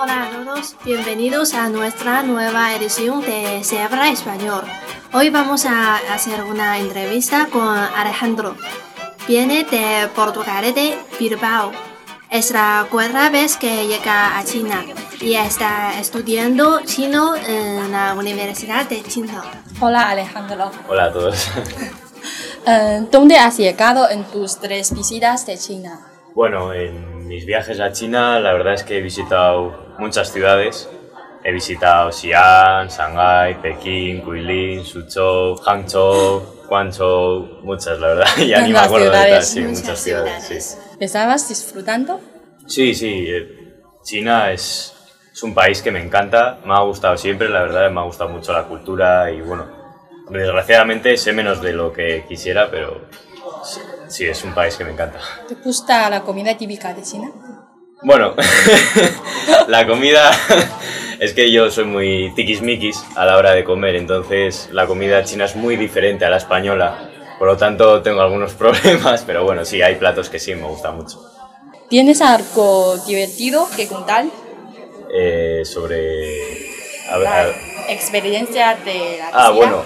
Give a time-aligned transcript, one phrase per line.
[0.00, 4.62] Hola a todos, bienvenidos a nuestra nueva edición de Se habla español.
[5.12, 8.54] Hoy vamos a hacer una entrevista con Alejandro.
[9.26, 11.72] Viene de Portugal de Bilbao.
[12.30, 14.84] Es la cuarta vez que llega a China
[15.20, 19.42] y está estudiando chino en la Universidad de China.
[19.80, 20.70] Hola Alejandro.
[20.88, 21.50] Hola a todos.
[22.70, 26.00] Eh, ¿Dónde has llegado en tus tres visitas de China?
[26.34, 30.88] Bueno, en mis viajes a China la verdad es que he visitado muchas ciudades.
[31.44, 38.26] He visitado Xi'an, Shanghái, Pekín, Guilin, Suzhou, Hangzhou, Guangzhou, muchas la verdad.
[38.46, 40.42] Ya ni me acuerdo de todas, sí, muchas muchas ciudades.
[40.42, 40.60] Sí.
[40.60, 40.96] ciudades.
[40.98, 42.20] ¿Estabas disfrutando?
[42.66, 44.94] Sí, sí, eh, China es,
[45.32, 48.30] es un país que me encanta, me ha gustado siempre, la verdad, me ha gustado
[48.30, 49.66] mucho la cultura y bueno,
[50.30, 53.02] desgraciadamente sé menos de lo que quisiera, pero
[54.08, 55.20] sí, es un país que me encanta.
[55.48, 57.30] ¿Te gusta la comida típica de China?
[58.02, 58.34] Bueno,
[59.68, 60.30] la comida
[61.18, 65.46] es que yo soy muy tiquismiquis a la hora de comer, entonces la comida china
[65.46, 69.82] es muy diferente a la española, por lo tanto tengo algunos problemas, pero bueno, sí,
[69.82, 71.20] hay platos que sí me gustan mucho.
[71.88, 74.26] ¿Tienes algo divertido que contar?
[75.12, 76.70] Eh, sobre...
[77.10, 79.82] a ver, La experiencia de la Ah, bueno,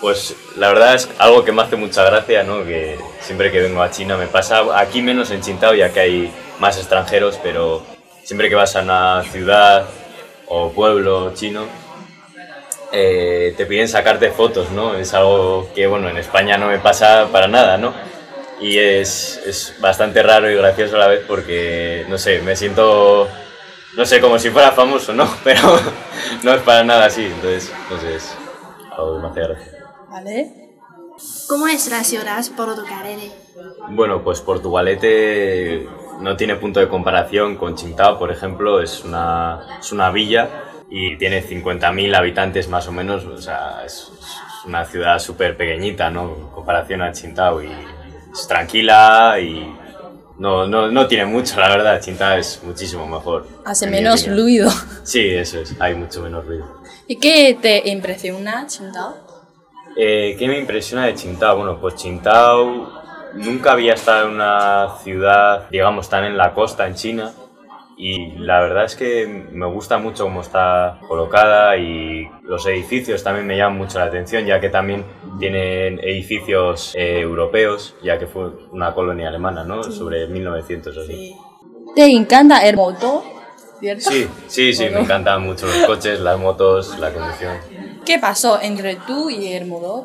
[0.00, 2.64] pues la verdad es algo que me hace mucha gracia, ¿no?
[2.64, 6.32] Que siempre que vengo a China me pasa, aquí menos en Qingdao ya que hay
[6.58, 7.82] más extranjeros, pero
[8.22, 9.86] siempre que vas a una ciudad
[10.46, 11.66] o pueblo chino,
[12.92, 14.94] eh, te piden sacarte fotos, ¿no?
[14.94, 17.92] Es algo que, bueno, en España no me pasa para nada, ¿no?
[18.60, 23.28] Y es, es bastante raro y gracioso a la vez porque, no sé, me siento,
[23.96, 25.28] no sé, como si fuera famoso, ¿no?
[25.44, 25.80] Pero
[26.42, 28.34] no es para nada así, entonces, no sé, es
[28.96, 29.83] algo gracia.
[30.14, 30.48] Vale.
[31.48, 33.32] ¿Cómo es la ciudad portugalete?
[33.88, 35.88] Bueno, pues Portugalete
[36.20, 40.48] no tiene punto de comparación con Qingdao, por ejemplo, es una, es una villa
[40.88, 46.10] y tiene 50.000 habitantes más o menos, o sea, es, es una ciudad súper pequeñita,
[46.10, 46.32] ¿no?
[46.32, 47.72] En comparación a Qingdao y
[48.32, 49.66] es tranquila y
[50.38, 53.48] no, no, no tiene mucho, la verdad, Qingdao es muchísimo mejor.
[53.64, 54.70] Hace menos ruido.
[55.02, 56.82] Sí, eso es, hay mucho menos ruido.
[57.08, 59.23] ¿Y qué te impresiona Qingdao?
[59.96, 61.56] Eh, ¿Qué me impresiona de Qingdao?
[61.56, 63.02] Bueno, pues Qingdao
[63.34, 67.32] nunca había estado en una ciudad, digamos, tan en la costa en China
[67.96, 73.46] y la verdad es que me gusta mucho cómo está colocada y los edificios también
[73.46, 75.04] me llaman mucho la atención ya que también
[75.38, 79.84] tienen edificios eh, europeos ya que fue una colonia alemana, ¿no?
[79.84, 81.36] Sobre 1900 o así.
[81.94, 83.22] ¿Te encanta el motor?
[83.78, 84.10] ¿Cierto?
[84.10, 87.56] Sí, sí, sí, me encantan mucho los coches, las motos, la conducción.
[88.04, 90.04] ¿Qué pasó entre tú y el motor?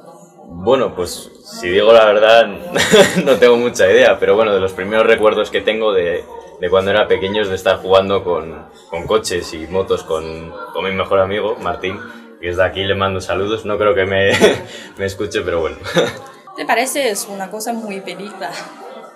[0.51, 2.47] Bueno, pues si digo la verdad,
[3.25, 6.23] no tengo mucha idea, pero bueno, de los primeros recuerdos que tengo de,
[6.59, 10.83] de cuando era pequeño es de estar jugando con, con coches y motos con, con
[10.83, 11.99] mi mejor amigo, Martín,
[12.41, 14.31] y desde aquí le mando saludos, no creo que me,
[14.97, 15.77] me escuche, pero bueno,
[16.55, 18.65] ¿Te parece es una cosa muy peligrosa?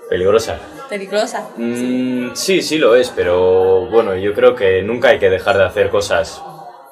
[0.09, 0.59] peligrosa.
[0.89, 1.49] Peligrosa.
[1.57, 5.63] Mm, sí, sí lo es, pero bueno, yo creo que nunca hay que dejar de
[5.63, 6.41] hacer cosas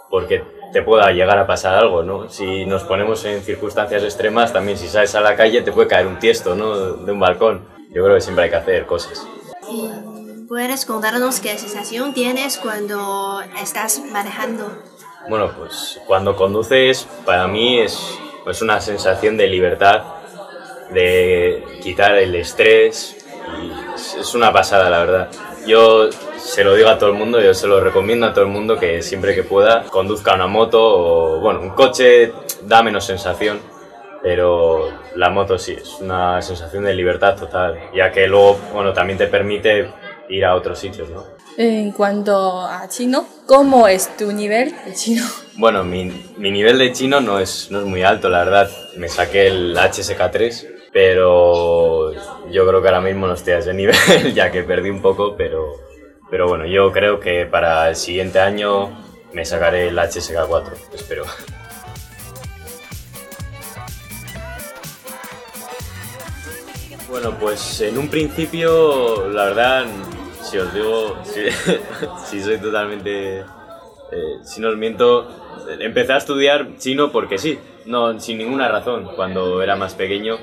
[0.09, 2.29] porque te pueda llegar a pasar algo, ¿no?
[2.29, 6.07] Si nos ponemos en circunstancias extremas, también si sales a la calle te puede caer
[6.07, 6.93] un tiesto, ¿no?
[6.93, 7.67] De un balcón.
[7.89, 9.25] Yo creo que siempre hay que hacer cosas.
[9.69, 9.89] ¿Y
[10.51, 14.69] ¿Puedes contarnos qué sensación tienes cuando estás manejando?
[15.29, 17.97] Bueno, pues cuando conduces, para mí es
[18.43, 20.03] pues una sensación de libertad,
[20.89, 23.15] de quitar el estrés,
[23.61, 25.29] y es una pasada, la verdad.
[25.65, 26.09] Yo
[26.43, 28.77] se lo digo a todo el mundo, yo se lo recomiendo a todo el mundo
[28.77, 33.59] que siempre que pueda conduzca una moto o, bueno, un coche da menos sensación,
[34.21, 39.17] pero la moto sí, es una sensación de libertad total, ya que luego, bueno, también
[39.17, 39.91] te permite
[40.29, 41.25] ir a otros sitios, ¿no?
[41.57, 45.23] En cuanto a chino, ¿cómo es tu nivel de chino?
[45.57, 46.05] Bueno, mi,
[46.37, 48.71] mi nivel de chino no es, no es muy alto, la verdad.
[48.95, 52.13] Me saqué el HSK3, pero
[52.49, 53.95] yo creo que ahora mismo no estoy a ese nivel,
[54.33, 55.73] ya que perdí un poco, pero,
[56.31, 58.89] pero bueno, yo creo que para el siguiente año
[59.33, 61.25] me sacaré el HSK4, espero.
[67.09, 69.85] Bueno, pues en un principio, la verdad,
[70.41, 71.41] si os digo, si,
[72.25, 73.43] si soy totalmente
[74.11, 75.27] eh, si no os miento,
[75.79, 80.37] empecé a estudiar chino porque sí, no, sin ninguna razón, cuando era más pequeño.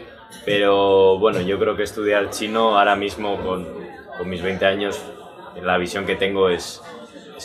[0.45, 3.67] Pero bueno, yo creo que estudiar chino ahora mismo con,
[4.17, 5.01] con mis 20 años,
[5.63, 6.83] la visión que tengo es,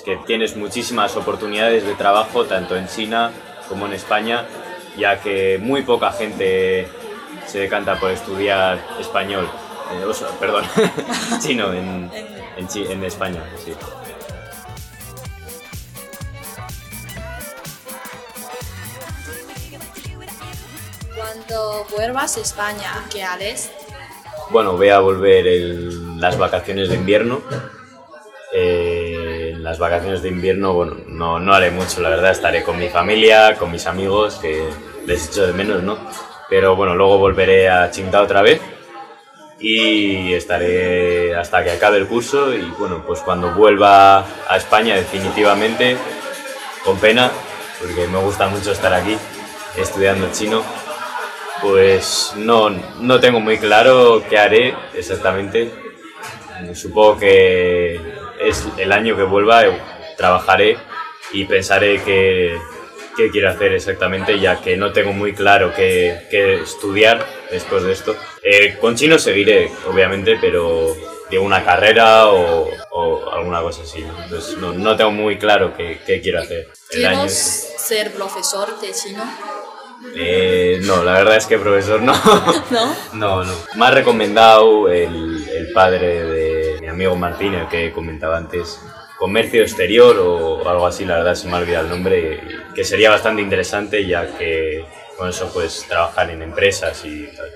[0.03, 3.31] que tienes muchísimas oportunidades de trabajo, tanto en China
[3.69, 4.45] como en España,
[4.97, 6.87] ya que muy poca gente
[7.45, 9.47] se decanta por estudiar español,
[9.91, 10.05] eh,
[10.39, 10.65] perdón,
[11.41, 12.11] chino en,
[12.57, 13.43] en, en España.
[13.63, 13.73] Sí.
[21.15, 23.71] Cuando vuelvas a España, ¿qué harás?
[24.49, 25.45] Bueno, voy a volver
[26.17, 27.41] las vacaciones de invierno
[29.73, 32.29] las vacaciones de invierno, bueno, no, no haré mucho, la verdad.
[32.29, 34.69] Estaré con mi familia, con mis amigos, que
[35.07, 35.97] les echo de menos, ¿no?
[36.47, 38.61] Pero bueno, luego volveré a Qingdao otra vez
[39.57, 45.97] y estaré hasta que acabe el curso y bueno, pues cuando vuelva a España definitivamente,
[46.85, 47.31] con pena,
[47.79, 49.17] porque me gusta mucho estar aquí
[49.75, 50.61] estudiando chino,
[51.63, 55.73] pues no, no tengo muy claro qué haré exactamente.
[56.75, 59.63] Supongo que es el año que vuelva,
[60.17, 60.77] trabajaré
[61.31, 62.57] y pensaré qué,
[63.15, 67.91] qué quiero hacer exactamente, ya que no tengo muy claro qué, qué estudiar después de
[67.93, 68.15] esto.
[68.43, 70.95] Eh, con chino seguiré, obviamente, pero
[71.29, 74.05] digo una carrera o, o alguna cosa así.
[74.23, 76.67] Entonces no, no tengo muy claro qué, qué quiero hacer.
[76.91, 77.79] El año ¿Quieres este.
[77.79, 79.23] ser profesor de chino?
[80.15, 82.13] Eh, no, la verdad es que profesor no.
[82.71, 82.95] ¿No?
[83.13, 83.53] No, no.
[83.75, 86.32] Me ha recomendado el, el padre de
[86.93, 88.79] amigo Martín, el que comentaba antes,
[89.17, 92.39] comercio exterior o algo así, la verdad se me ha olvidado el nombre,
[92.75, 94.85] que sería bastante interesante ya que
[95.17, 97.47] con eso puedes trabajar en empresas y tal.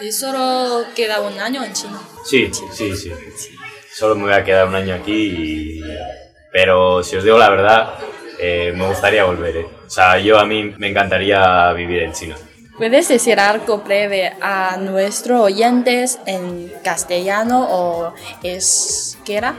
[0.00, 2.00] Y solo queda un año en China.
[2.24, 3.12] Sí, sí, sí.
[3.92, 5.12] Solo me voy a quedar un año aquí,
[5.78, 5.82] y-
[6.52, 7.94] pero si os digo la verdad,
[8.38, 9.56] eh, me gustaría volver.
[9.56, 9.66] eh.
[9.86, 12.36] O sea, yo a mí me encantaría vivir en China.
[12.80, 19.54] ¿Puedes decir algo breve a nuestros oyentes en castellano o euskera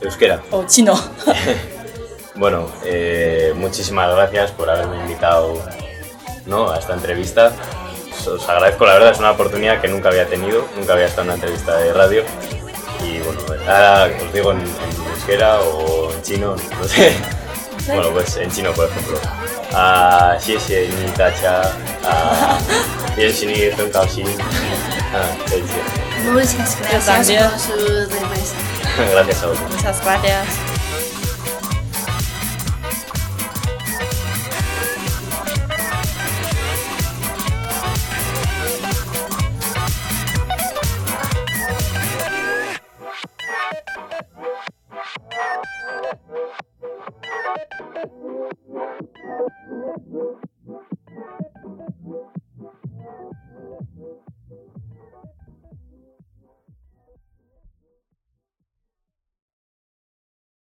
[0.00, 0.42] Euskera.
[0.50, 0.94] o chino?
[2.36, 5.62] Bueno, eh, muchísimas gracias por haberme invitado
[6.46, 6.70] ¿no?
[6.70, 7.52] a esta entrevista.
[8.12, 11.22] Os- Os agradezco, la verdad, es una oportunidad que nunca había tenido, nunca había estado
[11.22, 12.22] en una entrevista de radio.
[13.04, 17.14] Y bueno, ahora os digo en, en euskera o en chino, no sé.
[17.86, 19.18] Bueno, pues en chino, por ejemplo.
[19.72, 21.62] Ah, xie xie ni tacha,
[22.04, 22.58] 啊，
[23.16, 24.24] 也心里很高兴，
[25.12, 25.68] 嗯，再见。
[29.70, 30.69] Muchas gracias.